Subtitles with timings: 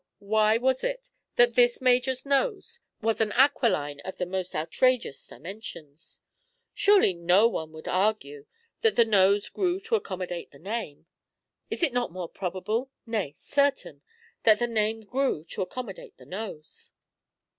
[0.19, 5.27] Now, why was it that this Major's nose was an aquiline of the most outrageous
[5.27, 6.21] dimensions?
[6.73, 8.47] Surely no one would argue
[8.81, 11.05] that the nose grew to accommodate the name.
[11.69, 14.01] Is it not more probable nay, certain
[14.41, 16.91] that the name grew to accommodate the nose?